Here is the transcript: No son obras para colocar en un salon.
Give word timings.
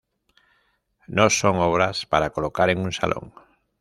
No 1.05 1.29
son 1.29 1.57
obras 1.57 2.07
para 2.07 2.31
colocar 2.31 2.71
en 2.71 2.79
un 2.79 2.91
salon. 2.91 3.33